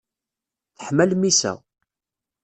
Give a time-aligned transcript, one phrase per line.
[0.77, 1.53] Teḥma lmissa.